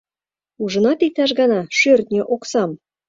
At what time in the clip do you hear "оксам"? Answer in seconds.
2.33-2.71